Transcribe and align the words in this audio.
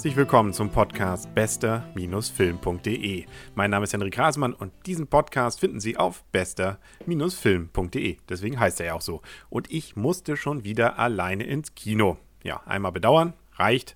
Herzlich 0.00 0.16
willkommen 0.16 0.54
zum 0.54 0.70
Podcast 0.70 1.34
bester-film.de. 1.34 3.26
Mein 3.54 3.70
Name 3.70 3.84
ist 3.84 3.92
Henrik 3.92 4.18
Rasmann 4.18 4.54
und 4.54 4.72
diesen 4.86 5.08
Podcast 5.08 5.60
finden 5.60 5.78
Sie 5.78 5.98
auf 5.98 6.24
bester-film.de. 6.32 8.16
Deswegen 8.26 8.58
heißt 8.58 8.80
er 8.80 8.86
ja 8.86 8.94
auch 8.94 9.02
so. 9.02 9.20
Und 9.50 9.70
ich 9.70 9.96
musste 9.96 10.38
schon 10.38 10.64
wieder 10.64 10.98
alleine 10.98 11.44
ins 11.44 11.74
Kino. 11.74 12.16
Ja, 12.42 12.62
einmal 12.64 12.92
bedauern, 12.92 13.34
reicht 13.56 13.94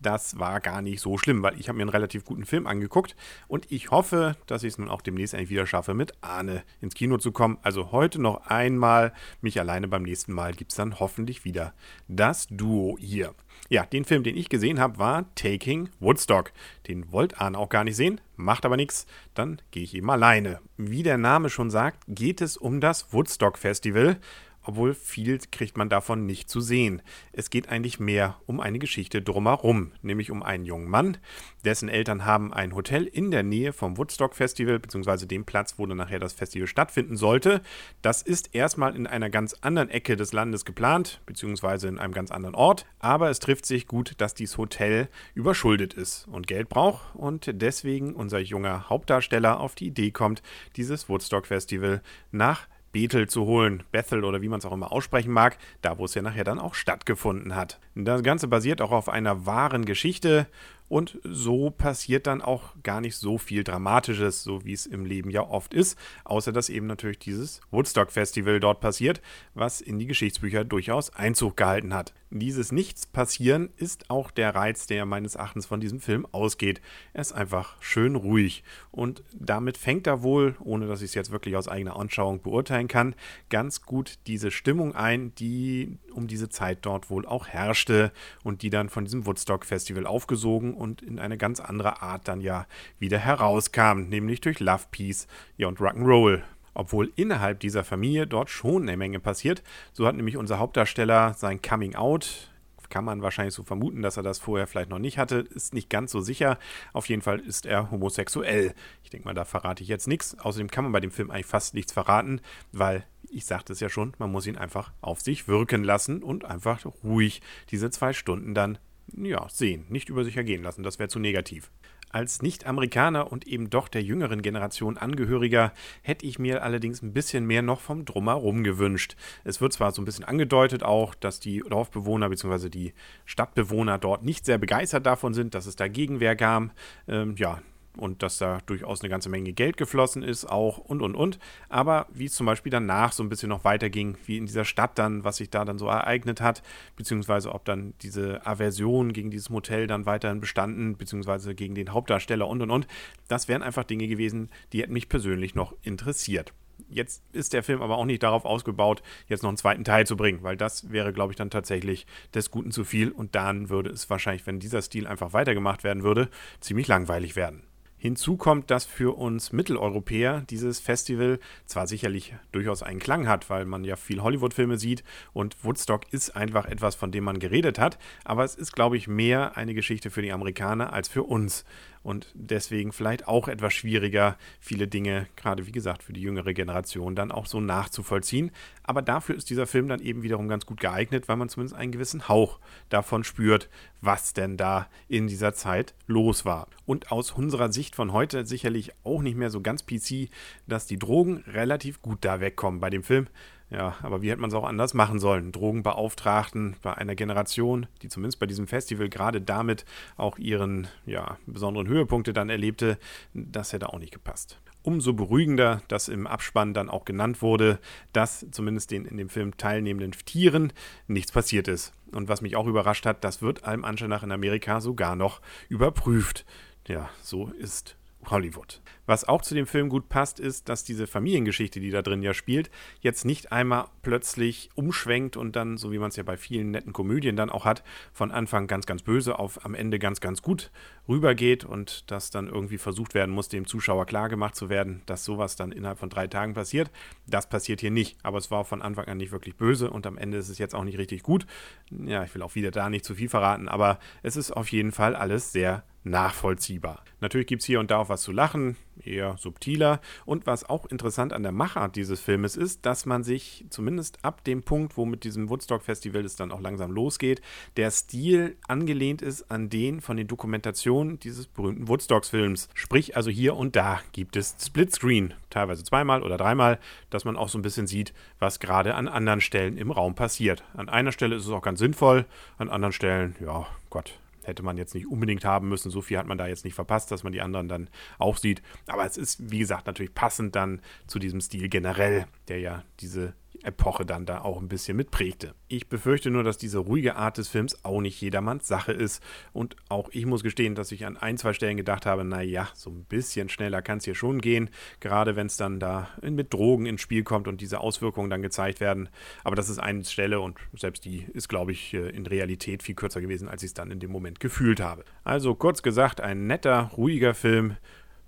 das 0.00 0.38
war 0.38 0.60
gar 0.60 0.82
nicht 0.82 1.00
so 1.00 1.18
schlimm, 1.18 1.42
weil 1.42 1.58
ich 1.58 1.68
habe 1.68 1.76
mir 1.76 1.82
einen 1.82 1.90
relativ 1.90 2.24
guten 2.24 2.44
Film 2.44 2.66
angeguckt 2.66 3.16
und 3.48 3.70
ich 3.70 3.90
hoffe, 3.90 4.36
dass 4.46 4.62
ich 4.62 4.74
es 4.74 4.78
nun 4.78 4.88
auch 4.88 5.02
demnächst 5.02 5.34
eigentlich 5.34 5.50
wieder 5.50 5.66
schaffe, 5.66 5.94
mit 5.94 6.12
Arne 6.20 6.62
ins 6.80 6.94
Kino 6.94 7.18
zu 7.18 7.32
kommen. 7.32 7.58
Also 7.62 7.92
heute 7.92 8.20
noch 8.20 8.46
einmal, 8.46 9.12
mich 9.40 9.58
alleine 9.58 9.88
beim 9.88 10.02
nächsten 10.02 10.32
Mal 10.32 10.52
gibt 10.52 10.72
es 10.72 10.76
dann 10.76 11.00
hoffentlich 11.00 11.44
wieder 11.44 11.74
das 12.08 12.46
Duo 12.48 12.96
hier. 12.98 13.34
Ja, 13.68 13.84
den 13.84 14.04
Film, 14.04 14.22
den 14.22 14.36
ich 14.36 14.48
gesehen 14.48 14.78
habe, 14.78 14.98
war 14.98 15.34
Taking 15.34 15.88
Woodstock. 15.98 16.52
Den 16.86 17.10
wollte 17.10 17.40
Arne 17.40 17.58
auch 17.58 17.68
gar 17.68 17.84
nicht 17.84 17.96
sehen, 17.96 18.20
macht 18.36 18.64
aber 18.64 18.76
nichts. 18.76 19.06
Dann 19.34 19.60
gehe 19.70 19.82
ich 19.82 19.94
eben 19.94 20.10
alleine. 20.10 20.60
Wie 20.76 21.02
der 21.02 21.18
Name 21.18 21.50
schon 21.50 21.70
sagt, 21.70 22.04
geht 22.06 22.40
es 22.40 22.56
um 22.56 22.80
das 22.80 23.12
Woodstock 23.12 23.58
Festival 23.58 24.18
obwohl 24.66 24.94
viel 24.94 25.38
kriegt 25.50 25.76
man 25.76 25.88
davon 25.88 26.26
nicht 26.26 26.50
zu 26.50 26.60
sehen. 26.60 27.02
Es 27.32 27.50
geht 27.50 27.68
eigentlich 27.68 28.00
mehr 28.00 28.40
um 28.46 28.60
eine 28.60 28.78
Geschichte 28.78 29.22
drumherum, 29.22 29.92
nämlich 30.02 30.30
um 30.30 30.42
einen 30.42 30.64
jungen 30.64 30.88
Mann, 30.88 31.18
dessen 31.64 31.88
Eltern 31.88 32.24
haben 32.24 32.52
ein 32.52 32.74
Hotel 32.74 33.04
in 33.04 33.30
der 33.30 33.42
Nähe 33.42 33.72
vom 33.72 33.96
Woodstock 33.96 34.34
Festival, 34.34 34.78
beziehungsweise 34.78 35.26
dem 35.26 35.44
Platz, 35.44 35.74
wo 35.78 35.86
dann 35.86 35.98
nachher 35.98 36.18
das 36.18 36.32
Festival 36.32 36.66
stattfinden 36.66 37.16
sollte. 37.16 37.60
Das 38.02 38.22
ist 38.22 38.54
erstmal 38.54 38.96
in 38.96 39.06
einer 39.06 39.30
ganz 39.30 39.54
anderen 39.60 39.88
Ecke 39.88 40.16
des 40.16 40.32
Landes 40.32 40.64
geplant, 40.64 41.20
beziehungsweise 41.26 41.88
in 41.88 41.98
einem 41.98 42.12
ganz 42.12 42.30
anderen 42.30 42.54
Ort, 42.54 42.86
aber 42.98 43.30
es 43.30 43.38
trifft 43.38 43.66
sich 43.66 43.86
gut, 43.86 44.14
dass 44.18 44.34
dieses 44.34 44.58
Hotel 44.58 45.08
überschuldet 45.34 45.94
ist 45.94 46.26
und 46.28 46.46
Geld 46.46 46.68
braucht 46.68 47.14
und 47.14 47.50
deswegen 47.52 48.14
unser 48.14 48.38
junger 48.38 48.88
Hauptdarsteller 48.88 49.60
auf 49.60 49.74
die 49.74 49.86
Idee 49.86 50.10
kommt, 50.10 50.42
dieses 50.76 51.08
Woodstock 51.08 51.46
Festival 51.46 52.02
nach 52.30 52.66
Bethel 52.96 53.28
zu 53.28 53.44
holen. 53.44 53.82
Bethel 53.92 54.24
oder 54.24 54.40
wie 54.40 54.48
man 54.48 54.58
es 54.58 54.64
auch 54.64 54.72
immer 54.72 54.90
aussprechen 54.90 55.30
mag, 55.30 55.58
da 55.82 55.98
wo 55.98 56.06
es 56.06 56.14
ja 56.14 56.22
nachher 56.22 56.44
dann 56.44 56.58
auch 56.58 56.72
stattgefunden 56.72 57.54
hat. 57.54 57.78
Das 57.94 58.22
Ganze 58.22 58.48
basiert 58.48 58.80
auch 58.80 58.90
auf 58.90 59.10
einer 59.10 59.44
wahren 59.44 59.84
Geschichte 59.84 60.46
und 60.88 61.18
so 61.24 61.70
passiert 61.70 62.26
dann 62.26 62.42
auch 62.42 62.74
gar 62.82 63.00
nicht 63.00 63.16
so 63.16 63.38
viel 63.38 63.64
Dramatisches, 63.64 64.42
so 64.42 64.64
wie 64.64 64.72
es 64.72 64.86
im 64.86 65.04
Leben 65.04 65.30
ja 65.30 65.42
oft 65.42 65.74
ist, 65.74 65.98
außer 66.24 66.52
dass 66.52 66.68
eben 66.68 66.86
natürlich 66.86 67.18
dieses 67.18 67.60
Woodstock 67.70 68.12
Festival 68.12 68.60
dort 68.60 68.80
passiert, 68.80 69.20
was 69.54 69.80
in 69.80 69.98
die 69.98 70.06
Geschichtsbücher 70.06 70.64
durchaus 70.64 71.10
Einzug 71.10 71.56
gehalten 71.56 71.94
hat. 71.94 72.14
Dieses 72.30 72.72
Nichts-Passieren 72.72 73.70
ist 73.76 74.10
auch 74.10 74.32
der 74.32 74.54
Reiz, 74.54 74.88
der 74.88 75.06
meines 75.06 75.36
Erachtens 75.36 75.66
von 75.66 75.80
diesem 75.80 76.00
Film 76.00 76.26
ausgeht. 76.32 76.80
Er 77.12 77.20
ist 77.20 77.32
einfach 77.32 77.80
schön 77.80 78.16
ruhig 78.16 78.64
und 78.90 79.22
damit 79.32 79.78
fängt 79.78 80.08
er 80.08 80.22
wohl, 80.22 80.56
ohne 80.60 80.88
dass 80.88 81.02
ich 81.02 81.10
es 81.10 81.14
jetzt 81.14 81.30
wirklich 81.30 81.56
aus 81.56 81.68
eigener 81.68 81.96
Anschauung 81.96 82.42
beurteilen 82.42 82.88
kann, 82.88 83.14
ganz 83.48 83.82
gut 83.82 84.18
diese 84.26 84.50
Stimmung 84.50 84.94
ein, 84.94 85.34
die 85.36 85.98
um 86.12 86.26
diese 86.26 86.48
Zeit 86.48 86.78
dort 86.82 87.10
wohl 87.10 87.26
auch 87.26 87.46
herrschte 87.46 88.10
und 88.42 88.62
die 88.62 88.70
dann 88.70 88.88
von 88.88 89.04
diesem 89.04 89.24
Woodstock 89.24 89.64
Festival 89.64 90.06
aufgesogen 90.06 90.74
und 90.76 91.02
in 91.02 91.18
eine 91.18 91.36
ganz 91.36 91.60
andere 91.60 92.02
Art 92.02 92.28
dann 92.28 92.40
ja 92.40 92.66
wieder 92.98 93.18
herauskam, 93.18 94.08
nämlich 94.08 94.40
durch 94.40 94.60
Love, 94.60 94.84
Peace 94.90 95.26
ja, 95.56 95.68
und 95.68 95.78
Rock'n'Roll. 95.78 96.42
Obwohl 96.74 97.10
innerhalb 97.16 97.60
dieser 97.60 97.84
Familie 97.84 98.26
dort 98.26 98.50
schon 98.50 98.82
eine 98.82 98.98
Menge 98.98 99.18
passiert. 99.18 99.62
So 99.92 100.06
hat 100.06 100.14
nämlich 100.14 100.36
unser 100.36 100.58
Hauptdarsteller 100.58 101.32
sein 101.34 101.62
Coming 101.62 101.94
Out 101.94 102.50
kann 102.88 103.04
man 103.04 103.22
wahrscheinlich 103.22 103.54
so 103.54 103.62
vermuten, 103.62 104.02
dass 104.02 104.16
er 104.16 104.22
das 104.22 104.38
vorher 104.38 104.66
vielleicht 104.66 104.90
noch 104.90 104.98
nicht 104.98 105.18
hatte. 105.18 105.38
Ist 105.54 105.74
nicht 105.74 105.90
ganz 105.90 106.12
so 106.12 106.20
sicher. 106.20 106.58
Auf 106.92 107.08
jeden 107.08 107.22
Fall 107.22 107.40
ist 107.40 107.66
er 107.66 107.90
homosexuell. 107.90 108.74
Ich 109.02 109.10
denke 109.10 109.26
mal, 109.26 109.34
da 109.34 109.44
verrate 109.44 109.82
ich 109.82 109.88
jetzt 109.88 110.08
nichts. 110.08 110.38
Außerdem 110.38 110.70
kann 110.70 110.84
man 110.84 110.92
bei 110.92 111.00
dem 111.00 111.10
Film 111.10 111.30
eigentlich 111.30 111.46
fast 111.46 111.74
nichts 111.74 111.92
verraten, 111.92 112.40
weil 112.72 113.04
ich 113.28 113.44
sagte 113.44 113.72
es 113.72 113.80
ja 113.80 113.88
schon, 113.88 114.14
man 114.18 114.30
muss 114.30 114.46
ihn 114.46 114.56
einfach 114.56 114.92
auf 115.00 115.20
sich 115.20 115.48
wirken 115.48 115.84
lassen 115.84 116.22
und 116.22 116.44
einfach 116.44 116.86
ruhig 117.02 117.42
diese 117.70 117.90
zwei 117.90 118.12
Stunden 118.12 118.54
dann 118.54 118.78
ja, 119.14 119.48
sehen, 119.48 119.86
nicht 119.88 120.08
über 120.08 120.24
sich 120.24 120.36
ergehen 120.36 120.62
lassen. 120.62 120.82
Das 120.82 120.98
wäre 120.98 121.08
zu 121.08 121.18
negativ. 121.18 121.70
Als 122.10 122.40
Nicht-Amerikaner 122.40 123.30
und 123.30 123.46
eben 123.46 123.68
doch 123.68 123.88
der 123.88 124.02
jüngeren 124.02 124.40
Generation 124.40 124.96
Angehöriger 124.96 125.72
hätte 126.02 126.24
ich 126.24 126.38
mir 126.38 126.62
allerdings 126.62 127.02
ein 127.02 127.12
bisschen 127.12 127.44
mehr 127.46 127.62
noch 127.62 127.80
vom 127.80 128.04
Drumherum 128.04 128.64
gewünscht. 128.64 129.16
Es 129.44 129.60
wird 129.60 129.72
zwar 129.72 129.92
so 129.92 130.00
ein 130.00 130.04
bisschen 130.04 130.24
angedeutet 130.24 130.82
auch, 130.82 131.14
dass 131.14 131.40
die 131.40 131.62
Dorfbewohner 131.68 132.28
bzw. 132.28 132.70
die 132.70 132.94
Stadtbewohner 133.24 133.98
dort 133.98 134.24
nicht 134.24 134.46
sehr 134.46 134.58
begeistert 134.58 135.04
davon 135.04 135.34
sind, 135.34 135.54
dass 135.54 135.66
es 135.66 135.76
da 135.76 135.88
Gegenwehr 135.88 136.36
gab. 136.36 136.70
Ähm, 137.08 137.34
ja, 137.36 137.60
und 137.96 138.22
dass 138.22 138.38
da 138.38 138.60
durchaus 138.66 139.00
eine 139.00 139.08
ganze 139.08 139.28
Menge 139.28 139.52
Geld 139.52 139.76
geflossen 139.76 140.22
ist, 140.22 140.44
auch 140.44 140.78
und 140.78 141.02
und 141.02 141.14
und. 141.14 141.38
Aber 141.68 142.06
wie 142.12 142.26
es 142.26 142.34
zum 142.34 142.46
Beispiel 142.46 142.70
danach 142.70 143.12
so 143.12 143.22
ein 143.22 143.28
bisschen 143.28 143.48
noch 143.48 143.64
weiterging, 143.64 144.16
wie 144.26 144.36
in 144.36 144.46
dieser 144.46 144.64
Stadt 144.64 144.98
dann, 144.98 145.24
was 145.24 145.36
sich 145.36 145.50
da 145.50 145.64
dann 145.64 145.78
so 145.78 145.86
ereignet 145.86 146.40
hat, 146.40 146.62
beziehungsweise 146.96 147.52
ob 147.52 147.64
dann 147.64 147.94
diese 148.02 148.46
Aversion 148.46 149.12
gegen 149.12 149.30
dieses 149.30 149.50
Motel 149.50 149.86
dann 149.86 150.06
weiterhin 150.06 150.40
bestanden, 150.40 150.96
beziehungsweise 150.96 151.54
gegen 151.54 151.74
den 151.74 151.92
Hauptdarsteller 151.92 152.48
und 152.48 152.62
und 152.62 152.70
und, 152.70 152.86
das 153.28 153.48
wären 153.48 153.62
einfach 153.62 153.84
Dinge 153.84 154.08
gewesen, 154.08 154.50
die 154.72 154.82
hätten 154.82 154.92
mich 154.92 155.08
persönlich 155.08 155.54
noch 155.54 155.74
interessiert. 155.82 156.52
Jetzt 156.88 157.22
ist 157.32 157.52
der 157.52 157.62
Film 157.62 157.82
aber 157.82 157.96
auch 157.96 158.04
nicht 158.04 158.22
darauf 158.22 158.44
ausgebaut, 158.44 159.02
jetzt 159.28 159.42
noch 159.42 159.48
einen 159.48 159.56
zweiten 159.56 159.84
Teil 159.84 160.06
zu 160.06 160.16
bringen, 160.16 160.42
weil 160.42 160.56
das 160.56 160.90
wäre, 160.90 161.12
glaube 161.12 161.32
ich, 161.32 161.36
dann 161.36 161.50
tatsächlich 161.50 162.06
des 162.34 162.50
Guten 162.50 162.70
zu 162.70 162.84
viel 162.84 163.10
und 163.10 163.34
dann 163.34 163.70
würde 163.70 163.90
es 163.90 164.08
wahrscheinlich, 164.10 164.46
wenn 164.46 164.60
dieser 164.60 164.82
Stil 164.82 165.06
einfach 165.06 165.32
weitergemacht 165.32 165.84
werden 165.84 166.02
würde, 166.02 166.28
ziemlich 166.60 166.86
langweilig 166.86 167.34
werden. 167.34 167.65
Hinzu 167.98 168.36
kommt, 168.36 168.70
dass 168.70 168.84
für 168.84 169.16
uns 169.16 169.52
Mitteleuropäer 169.52 170.42
dieses 170.50 170.80
Festival 170.80 171.38
zwar 171.64 171.86
sicherlich 171.86 172.34
durchaus 172.52 172.82
einen 172.82 173.00
Klang 173.00 173.26
hat, 173.26 173.48
weil 173.48 173.64
man 173.64 173.84
ja 173.84 173.96
viel 173.96 174.22
Hollywood-Filme 174.22 174.78
sieht 174.78 175.02
und 175.32 175.64
Woodstock 175.64 176.02
ist 176.12 176.36
einfach 176.36 176.66
etwas, 176.66 176.94
von 176.94 177.10
dem 177.10 177.24
man 177.24 177.38
geredet 177.38 177.78
hat, 177.78 177.98
aber 178.24 178.44
es 178.44 178.54
ist, 178.54 178.72
glaube 178.72 178.96
ich, 178.96 179.08
mehr 179.08 179.56
eine 179.56 179.74
Geschichte 179.74 180.10
für 180.10 180.22
die 180.22 180.32
Amerikaner 180.32 180.92
als 180.92 181.08
für 181.08 181.22
uns 181.22 181.64
und 182.06 182.30
deswegen 182.34 182.92
vielleicht 182.92 183.26
auch 183.26 183.48
etwas 183.48 183.74
schwieriger, 183.74 184.36
viele 184.60 184.86
Dinge, 184.86 185.26
gerade 185.34 185.66
wie 185.66 185.72
gesagt, 185.72 186.04
für 186.04 186.12
die 186.12 186.20
jüngere 186.20 186.52
Generation 186.52 187.16
dann 187.16 187.32
auch 187.32 187.46
so 187.46 187.60
nachzuvollziehen. 187.60 188.52
Aber 188.84 189.02
dafür 189.02 189.34
ist 189.34 189.50
dieser 189.50 189.66
Film 189.66 189.88
dann 189.88 189.98
eben 189.98 190.22
wiederum 190.22 190.46
ganz 190.46 190.66
gut 190.66 190.78
geeignet, 190.78 191.26
weil 191.26 191.34
man 191.34 191.48
zumindest 191.48 191.74
einen 191.74 191.90
gewissen 191.90 192.28
Hauch 192.28 192.60
davon 192.90 193.24
spürt, 193.24 193.68
was 194.02 194.34
denn 194.34 194.56
da 194.56 194.88
in 195.08 195.26
dieser 195.26 195.52
Zeit 195.52 195.94
los 196.06 196.44
war. 196.44 196.68
Und 196.86 197.10
aus 197.10 197.32
unserer 197.32 197.72
Sicht 197.72 197.96
von 197.96 198.12
heute 198.12 198.46
sicherlich 198.46 198.92
auch 199.02 199.20
nicht 199.20 199.36
mehr 199.36 199.50
so 199.50 199.60
ganz 199.60 199.84
PC, 199.84 200.30
dass 200.68 200.86
die 200.86 201.00
Drogen 201.00 201.42
relativ 201.48 202.02
gut 202.02 202.18
da 202.20 202.38
wegkommen 202.38 202.78
bei 202.78 202.88
dem 202.88 203.02
Film. 203.02 203.26
Ja, 203.68 203.96
aber 204.02 204.22
wie 204.22 204.30
hätte 204.30 204.40
man 204.40 204.48
es 204.48 204.54
auch 204.54 204.64
anders 204.64 204.94
machen 204.94 205.18
sollen? 205.18 205.50
Drogenbeauftragten 205.50 206.76
bei 206.82 206.94
einer 206.94 207.16
Generation, 207.16 207.86
die 208.02 208.08
zumindest 208.08 208.38
bei 208.38 208.46
diesem 208.46 208.68
Festival 208.68 209.08
gerade 209.08 209.40
damit 209.40 209.84
auch 210.16 210.38
ihren 210.38 210.86
ja, 211.04 211.36
besonderen 211.46 211.88
Höhepunkte 211.88 212.32
dann 212.32 212.48
erlebte, 212.48 212.96
das 213.34 213.72
hätte 213.72 213.92
auch 213.92 213.98
nicht 213.98 214.12
gepasst. 214.12 214.60
Umso 214.82 215.14
beruhigender, 215.14 215.82
dass 215.88 216.06
im 216.06 216.28
Abspann 216.28 216.74
dann 216.74 216.88
auch 216.88 217.04
genannt 217.04 217.42
wurde, 217.42 217.80
dass 218.12 218.46
zumindest 218.52 218.92
den 218.92 219.04
in 219.04 219.16
dem 219.16 219.28
Film 219.28 219.56
teilnehmenden 219.56 220.12
Tieren 220.12 220.72
nichts 221.08 221.32
passiert 221.32 221.66
ist. 221.66 221.92
Und 222.12 222.28
was 222.28 222.42
mich 222.42 222.54
auch 222.54 222.68
überrascht 222.68 223.04
hat, 223.04 223.24
das 223.24 223.42
wird 223.42 223.64
allem 223.64 223.84
Anschein 223.84 224.10
nach 224.10 224.22
in 224.22 224.30
Amerika 224.30 224.80
sogar 224.80 225.16
noch 225.16 225.40
überprüft. 225.68 226.44
Ja, 226.86 227.10
so 227.20 227.48
ist 227.58 227.96
Hollywood. 228.30 228.80
Was 229.06 229.24
auch 229.24 229.42
zu 229.42 229.54
dem 229.54 229.66
Film 229.66 229.88
gut 229.88 230.08
passt, 230.08 230.40
ist, 230.40 230.68
dass 230.68 230.82
diese 230.82 231.06
Familiengeschichte, 231.06 231.78
die 231.78 231.90
da 231.90 232.02
drin 232.02 232.22
ja 232.22 232.34
spielt, 232.34 232.70
jetzt 233.00 233.24
nicht 233.24 233.52
einmal 233.52 233.86
plötzlich 234.02 234.70
umschwenkt 234.74 235.36
und 235.36 235.54
dann, 235.54 235.76
so 235.76 235.92
wie 235.92 235.98
man 235.98 236.08
es 236.08 236.16
ja 236.16 236.24
bei 236.24 236.36
vielen 236.36 236.72
netten 236.72 236.92
Komödien 236.92 237.36
dann 237.36 237.50
auch 237.50 237.64
hat, 237.64 237.84
von 238.12 238.32
Anfang 238.32 238.66
ganz, 238.66 238.86
ganz 238.86 239.02
böse 239.02 239.38
auf 239.38 239.64
am 239.64 239.74
Ende 239.74 240.00
ganz, 240.00 240.20
ganz 240.20 240.42
gut 240.42 240.72
rübergeht 241.08 241.64
und 241.64 242.10
dass 242.10 242.30
dann 242.30 242.48
irgendwie 242.48 242.78
versucht 242.78 243.14
werden 243.14 243.32
muss, 243.32 243.48
dem 243.48 243.66
Zuschauer 243.66 244.06
klargemacht 244.06 244.56
zu 244.56 244.68
werden, 244.68 245.02
dass 245.06 245.24
sowas 245.24 245.54
dann 245.54 245.70
innerhalb 245.70 245.98
von 245.98 246.10
drei 246.10 246.26
Tagen 246.26 246.54
passiert. 246.54 246.90
Das 247.28 247.48
passiert 247.48 247.80
hier 247.80 247.92
nicht, 247.92 248.18
aber 248.24 248.38
es 248.38 248.50
war 248.50 248.64
von 248.64 248.82
Anfang 248.82 249.06
an 249.06 249.18
nicht 249.18 249.30
wirklich 249.30 249.56
böse 249.56 249.90
und 249.90 250.04
am 250.06 250.18
Ende 250.18 250.38
ist 250.38 250.48
es 250.48 250.58
jetzt 250.58 250.74
auch 250.74 250.84
nicht 250.84 250.98
richtig 250.98 251.22
gut. 251.22 251.46
Ja, 251.90 252.24
ich 252.24 252.34
will 252.34 252.42
auch 252.42 252.56
wieder 252.56 252.72
da 252.72 252.90
nicht 252.90 253.04
zu 253.04 253.14
viel 253.14 253.28
verraten, 253.28 253.68
aber 253.68 254.00
es 254.24 254.34
ist 254.34 254.50
auf 254.50 254.72
jeden 254.72 254.90
Fall 254.90 255.14
alles 255.14 255.52
sehr 255.52 255.84
nachvollziehbar. 256.06 257.02
Natürlich 257.20 257.46
gibt 257.46 257.62
es 257.62 257.66
hier 257.66 257.80
und 257.80 257.90
da 257.90 257.98
auch 257.98 258.08
was 258.08 258.22
zu 258.22 258.32
lachen, 258.32 258.76
eher 259.02 259.36
subtiler. 259.38 260.00
Und 260.24 260.46
was 260.46 260.68
auch 260.68 260.86
interessant 260.86 261.32
an 261.32 261.42
der 261.42 261.52
Machart 261.52 261.96
dieses 261.96 262.20
Filmes 262.20 262.56
ist, 262.56 262.86
dass 262.86 263.06
man 263.06 263.24
sich 263.24 263.64
zumindest 263.70 264.24
ab 264.24 264.44
dem 264.44 264.62
Punkt, 264.62 264.96
wo 264.96 265.04
mit 265.04 265.24
diesem 265.24 265.48
Woodstock-Festival 265.48 266.24
es 266.24 266.36
dann 266.36 266.52
auch 266.52 266.60
langsam 266.60 266.92
losgeht, 266.92 267.42
der 267.76 267.90
Stil 267.90 268.56
angelehnt 268.68 269.22
ist 269.22 269.50
an 269.50 269.68
den 269.68 270.00
von 270.00 270.16
den 270.16 270.26
Dokumentationen 270.26 271.18
dieses 271.18 271.46
berühmten 271.46 271.88
Woodstocks-Films. 271.88 272.68
Sprich, 272.74 273.16
also 273.16 273.30
hier 273.30 273.56
und 273.56 273.76
da 273.76 274.00
gibt 274.12 274.36
es 274.36 274.56
Splitscreen, 274.60 275.34
teilweise 275.50 275.84
zweimal 275.84 276.22
oder 276.22 276.36
dreimal, 276.36 276.78
dass 277.10 277.24
man 277.24 277.36
auch 277.36 277.48
so 277.48 277.58
ein 277.58 277.62
bisschen 277.62 277.86
sieht, 277.86 278.12
was 278.38 278.60
gerade 278.60 278.94
an 278.94 279.08
anderen 279.08 279.40
Stellen 279.40 279.76
im 279.76 279.90
Raum 279.90 280.14
passiert. 280.14 280.64
An 280.74 280.88
einer 280.88 281.12
Stelle 281.12 281.36
ist 281.36 281.44
es 281.44 281.50
auch 281.50 281.62
ganz 281.62 281.78
sinnvoll, 281.78 282.26
an 282.58 282.68
anderen 282.68 282.92
Stellen, 282.92 283.36
ja, 283.40 283.66
Gott, 283.90 284.18
hätte 284.46 284.62
man 284.62 284.76
jetzt 284.76 284.94
nicht 284.94 285.06
unbedingt 285.06 285.44
haben 285.44 285.68
müssen. 285.68 285.90
So 285.90 286.00
viel 286.00 286.18
hat 286.18 286.26
man 286.26 286.38
da 286.38 286.46
jetzt 286.46 286.64
nicht 286.64 286.74
verpasst, 286.74 287.10
dass 287.10 287.22
man 287.22 287.32
die 287.32 287.42
anderen 287.42 287.68
dann 287.68 287.90
auch 288.18 288.36
sieht. 288.36 288.62
Aber 288.86 289.04
es 289.04 289.16
ist, 289.16 289.50
wie 289.50 289.58
gesagt, 289.58 289.86
natürlich 289.86 290.14
passend 290.14 290.56
dann 290.56 290.80
zu 291.06 291.18
diesem 291.18 291.40
Stil 291.40 291.68
generell, 291.68 292.26
der 292.48 292.60
ja 292.60 292.84
diese 293.00 293.34
Epoche 293.62 294.06
dann 294.06 294.26
da 294.26 294.40
auch 294.42 294.60
ein 294.60 294.68
bisschen 294.68 294.96
mitprägte. 294.96 295.54
Ich 295.68 295.88
befürchte 295.88 296.30
nur, 296.30 296.44
dass 296.44 296.58
diese 296.58 296.78
ruhige 296.78 297.16
Art 297.16 297.38
des 297.38 297.48
Films 297.48 297.84
auch 297.84 298.00
nicht 298.00 298.20
jedermanns 298.20 298.66
Sache 298.66 298.92
ist. 298.92 299.22
Und 299.52 299.76
auch 299.88 300.08
ich 300.12 300.26
muss 300.26 300.42
gestehen, 300.42 300.74
dass 300.74 300.92
ich 300.92 301.06
an 301.06 301.16
ein, 301.16 301.38
zwei 301.38 301.52
Stellen 301.52 301.76
gedacht 301.76 302.06
habe, 302.06 302.24
naja, 302.24 302.68
so 302.74 302.90
ein 302.90 303.04
bisschen 303.04 303.48
schneller 303.48 303.82
kann 303.82 303.98
es 303.98 304.04
hier 304.04 304.14
schon 304.14 304.40
gehen, 304.40 304.70
gerade 305.00 305.36
wenn 305.36 305.46
es 305.46 305.56
dann 305.56 305.80
da 305.80 306.08
mit 306.22 306.52
Drogen 306.52 306.86
ins 306.86 307.00
Spiel 307.00 307.22
kommt 307.22 307.48
und 307.48 307.60
diese 307.60 307.80
Auswirkungen 307.80 308.30
dann 308.30 308.42
gezeigt 308.42 308.80
werden. 308.80 309.08
Aber 309.44 309.56
das 309.56 309.68
ist 309.68 309.78
eine 309.78 310.04
Stelle 310.04 310.40
und 310.40 310.58
selbst 310.76 311.04
die 311.04 311.26
ist, 311.32 311.48
glaube 311.48 311.72
ich, 311.72 311.94
äh, 311.94 312.08
in 312.10 312.26
Realität 312.26 312.82
viel 312.82 312.94
kürzer 312.94 313.20
gewesen, 313.20 313.48
als 313.48 313.62
ich 313.62 313.68
es 313.68 313.74
dann 313.74 313.90
in 313.90 314.00
dem 314.00 314.10
Moment 314.10 314.40
gefühlt 314.40 314.80
habe. 314.80 315.04
Also 315.24 315.54
kurz 315.54 315.82
gesagt, 315.82 316.20
ein 316.20 316.46
netter, 316.46 316.90
ruhiger 316.96 317.34
Film 317.34 317.76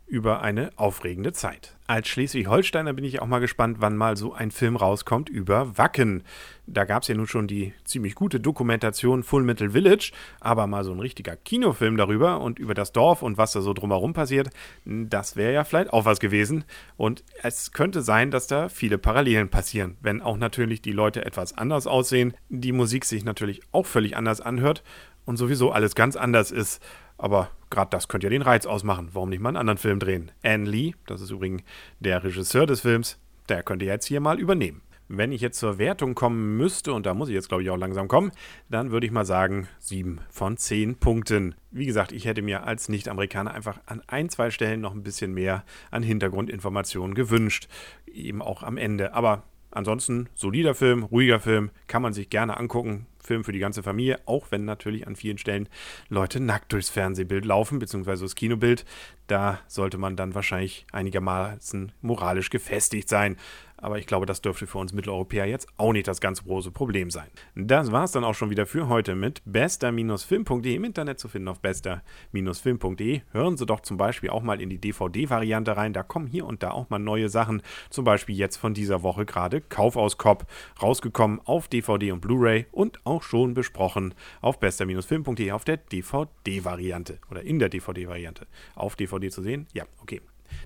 über 0.08 0.40
eine 0.40 0.70
aufregende 0.76 1.32
Zeit. 1.32 1.76
Als 1.86 2.08
Schleswig-Holsteiner 2.08 2.92
bin 2.92 3.04
ich 3.04 3.20
auch 3.20 3.26
mal 3.26 3.38
gespannt, 3.38 3.78
wann 3.80 3.96
mal 3.96 4.16
so 4.16 4.32
ein 4.32 4.50
Film 4.50 4.76
rauskommt 4.76 5.28
über 5.28 5.78
Wacken. 5.78 6.22
Da 6.66 6.84
gab 6.84 7.02
es 7.02 7.08
ja 7.08 7.14
nun 7.14 7.26
schon 7.26 7.46
die 7.46 7.72
ziemlich 7.84 8.14
gute 8.14 8.40
Dokumentation 8.40 9.22
Full 9.22 9.42
Metal 9.42 9.70
Village, 9.70 10.12
aber 10.40 10.66
mal 10.66 10.84
so 10.84 10.92
ein 10.92 11.00
richtiger 11.00 11.36
Kinofilm 11.36 11.96
darüber 11.96 12.40
und 12.40 12.58
über 12.58 12.74
das 12.74 12.92
Dorf 12.92 13.22
und 13.22 13.38
was 13.38 13.52
da 13.52 13.60
so 13.60 13.72
drumherum 13.74 14.12
passiert, 14.12 14.50
das 14.84 15.36
wäre 15.36 15.52
ja 15.52 15.64
vielleicht 15.64 15.92
auch 15.92 16.04
was 16.04 16.20
gewesen. 16.20 16.64
Und 16.96 17.24
es 17.42 17.72
könnte 17.72 18.02
sein, 18.02 18.30
dass 18.30 18.46
da 18.46 18.68
viele 18.68 18.98
Parallelen 18.98 19.48
passieren, 19.48 19.96
wenn 20.00 20.20
auch 20.20 20.36
natürlich 20.36 20.82
die 20.82 20.92
Leute 20.92 21.24
etwas 21.24 21.56
anders 21.56 21.86
aussehen, 21.86 22.34
die 22.48 22.72
Musik 22.72 23.04
sich 23.04 23.24
natürlich 23.24 23.62
auch 23.72 23.86
völlig 23.86 24.16
anders 24.16 24.40
anhört 24.40 24.82
und 25.24 25.36
sowieso 25.36 25.70
alles 25.70 25.94
ganz 25.94 26.16
anders 26.16 26.50
ist. 26.50 26.82
Aber 27.18 27.50
gerade 27.70 27.90
das 27.90 28.08
könnte 28.08 28.26
ja 28.26 28.30
den 28.30 28.42
Reiz 28.42 28.66
ausmachen. 28.66 29.10
Warum 29.12 29.30
nicht 29.30 29.40
mal 29.40 29.50
einen 29.50 29.56
anderen 29.56 29.78
Film 29.78 29.98
drehen? 29.98 30.30
Anne 30.42 30.68
Lee, 30.68 30.94
das 31.06 31.20
ist 31.20 31.30
übrigens 31.30 31.62
der 32.00 32.22
Regisseur 32.24 32.66
des 32.66 32.80
Films, 32.80 33.18
der 33.48 33.62
könnte 33.62 33.84
jetzt 33.84 34.06
hier 34.06 34.20
mal 34.20 34.38
übernehmen. 34.38 34.82
Wenn 35.10 35.32
ich 35.32 35.40
jetzt 35.40 35.58
zur 35.58 35.78
Wertung 35.78 36.14
kommen 36.14 36.58
müsste, 36.58 36.92
und 36.92 37.06
da 37.06 37.14
muss 37.14 37.30
ich 37.30 37.34
jetzt 37.34 37.48
glaube 37.48 37.62
ich 37.62 37.70
auch 37.70 37.78
langsam 37.78 38.08
kommen, 38.08 38.30
dann 38.68 38.90
würde 38.90 39.06
ich 39.06 39.12
mal 39.12 39.24
sagen 39.24 39.66
7 39.78 40.20
von 40.28 40.58
10 40.58 40.96
Punkten. 40.96 41.54
Wie 41.70 41.86
gesagt, 41.86 42.12
ich 42.12 42.26
hätte 42.26 42.42
mir 42.42 42.64
als 42.64 42.90
Nicht-Amerikaner 42.90 43.54
einfach 43.54 43.80
an 43.86 44.02
ein, 44.06 44.28
zwei 44.28 44.50
Stellen 44.50 44.82
noch 44.82 44.94
ein 44.94 45.02
bisschen 45.02 45.32
mehr 45.32 45.64
an 45.90 46.02
Hintergrundinformationen 46.02 47.14
gewünscht. 47.14 47.68
Eben 48.06 48.42
auch 48.42 48.62
am 48.62 48.76
Ende. 48.76 49.14
Aber 49.14 49.44
ansonsten 49.70 50.28
solider 50.34 50.74
Film, 50.74 51.04
ruhiger 51.04 51.40
Film, 51.40 51.70
kann 51.86 52.02
man 52.02 52.12
sich 52.12 52.28
gerne 52.28 52.58
angucken. 52.58 53.06
Film 53.28 53.44
für 53.44 53.52
die 53.52 53.58
ganze 53.60 53.82
Familie, 53.82 54.18
auch 54.26 54.46
wenn 54.50 54.64
natürlich 54.64 55.06
an 55.06 55.14
vielen 55.14 55.38
Stellen 55.38 55.68
Leute 56.08 56.40
nackt 56.40 56.72
durchs 56.72 56.88
Fernsehbild 56.88 57.44
laufen, 57.44 57.78
beziehungsweise 57.78 58.24
das 58.24 58.34
Kinobild. 58.34 58.84
Da 59.28 59.60
sollte 59.68 59.98
man 59.98 60.16
dann 60.16 60.34
wahrscheinlich 60.34 60.86
einigermaßen 60.90 61.92
moralisch 62.00 62.50
gefestigt 62.50 63.08
sein. 63.08 63.36
Aber 63.80 63.98
ich 63.98 64.06
glaube, 64.06 64.26
das 64.26 64.42
dürfte 64.42 64.66
für 64.66 64.78
uns 64.78 64.92
Mitteleuropäer 64.92 65.46
jetzt 65.46 65.68
auch 65.76 65.92
nicht 65.92 66.08
das 66.08 66.20
ganz 66.20 66.44
große 66.44 66.70
Problem 66.70 67.10
sein. 67.10 67.28
Das 67.54 67.92
war 67.92 68.04
es 68.04 68.12
dann 68.12 68.24
auch 68.24 68.34
schon 68.34 68.50
wieder 68.50 68.66
für 68.66 68.88
heute 68.88 69.14
mit 69.14 69.40
bester-film.de 69.44 70.74
im 70.74 70.84
Internet 70.84 71.18
zu 71.18 71.28
finden 71.28 71.48
auf 71.48 71.60
bester-film.de. 71.60 73.22
Hören 73.32 73.56
Sie 73.56 73.66
doch 73.66 73.80
zum 73.80 73.96
Beispiel 73.96 74.30
auch 74.30 74.42
mal 74.42 74.60
in 74.60 74.68
die 74.68 74.78
DVD-Variante 74.78 75.76
rein. 75.76 75.92
Da 75.92 76.02
kommen 76.02 76.26
hier 76.26 76.46
und 76.46 76.62
da 76.62 76.72
auch 76.72 76.90
mal 76.90 76.98
neue 76.98 77.28
Sachen. 77.28 77.62
Zum 77.90 78.04
Beispiel 78.04 78.36
jetzt 78.36 78.56
von 78.56 78.74
dieser 78.74 79.02
Woche 79.02 79.24
gerade 79.24 79.60
Kauf 79.60 79.96
aus 79.96 80.18
Kopf 80.18 80.44
rausgekommen 80.82 81.40
auf 81.44 81.68
DVD 81.68 82.12
und 82.12 82.20
Blu-ray 82.20 82.66
und 82.72 83.04
auch 83.06 83.22
schon 83.22 83.54
besprochen 83.54 84.14
auf 84.40 84.58
bester-film.de 84.58 85.52
auf 85.52 85.64
der 85.64 85.76
DVD-Variante 85.76 87.18
oder 87.30 87.42
in 87.42 87.58
der 87.58 87.68
DVD-Variante. 87.68 88.46
Auf 88.74 88.96
DVD 88.96 89.30
zu 89.30 89.42
sehen? 89.42 89.66
Ja, 89.72 89.84
okay. 90.02 90.20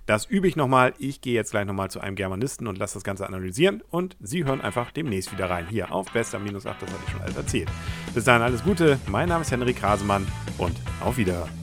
Das 0.06 0.26
übe 0.26 0.48
ich 0.48 0.56
nochmal. 0.56 0.94
Ich 0.98 1.20
gehe 1.20 1.34
jetzt 1.34 1.52
gleich 1.52 1.66
nochmal 1.66 1.90
zu 1.90 2.00
einem 2.00 2.16
Germanisten 2.16 2.66
und 2.66 2.78
lasse 2.78 2.94
das 2.94 3.04
Ganze 3.04 3.26
analysieren. 3.26 3.82
Und 3.90 4.16
Sie 4.20 4.44
hören 4.44 4.60
einfach 4.60 4.90
demnächst 4.90 5.32
wieder 5.32 5.48
rein. 5.50 5.66
Hier 5.68 5.92
auf 5.92 6.10
Bester 6.12 6.38
minus 6.38 6.66
8, 6.66 6.82
das 6.82 6.90
hatte 6.90 7.00
ich 7.06 7.12
schon 7.12 7.22
alles 7.22 7.36
erzählt. 7.36 7.68
Bis 8.14 8.24
dahin 8.24 8.42
alles 8.42 8.62
Gute. 8.62 8.98
Mein 9.06 9.28
Name 9.28 9.42
ist 9.42 9.50
Henrik 9.50 9.82
Rasemann 9.82 10.26
und 10.58 10.76
auf 11.00 11.16
Wiederhören. 11.16 11.61